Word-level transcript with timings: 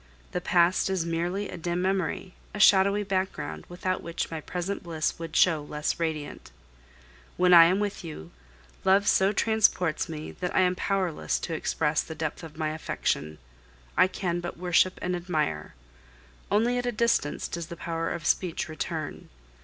The 0.31 0.41
past 0.41 0.89
is 0.89 1.05
merely 1.05 1.47
a 1.47 1.57
dim 1.59 1.79
memory, 1.79 2.33
a 2.55 2.59
shadowy 2.59 3.03
background, 3.03 3.65
without 3.69 4.01
which 4.01 4.31
my 4.31 4.41
present 4.41 4.81
bliss 4.81 5.19
would 5.19 5.35
show 5.35 5.61
less 5.63 5.99
radiant. 5.99 6.49
When 7.37 7.53
I 7.53 7.65
am 7.65 7.79
with 7.79 8.03
you, 8.03 8.31
love 8.83 9.07
so 9.07 9.31
transports 9.31 10.09
me 10.09 10.31
that 10.31 10.55
I 10.55 10.61
am 10.61 10.73
powerless 10.73 11.37
to 11.41 11.53
express 11.53 12.01
the 12.01 12.15
depth 12.15 12.41
of 12.41 12.57
my 12.57 12.69
affection; 12.69 13.37
I 13.95 14.07
can 14.07 14.39
but 14.39 14.57
worship 14.57 14.97
and 15.03 15.15
admire. 15.15 15.75
Only 16.49 16.79
at 16.79 16.87
a 16.87 16.91
distance 16.91 17.47
does 17.47 17.67
the 17.67 17.77
power 17.77 18.09
of 18.09 18.25
speech 18.25 18.67
return. 18.67 19.29